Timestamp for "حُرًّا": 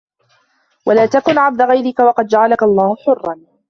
2.95-3.41